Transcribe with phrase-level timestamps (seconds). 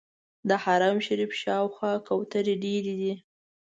[0.49, 3.13] د حرم شریف شاوخوا کوترې ډېرې دي.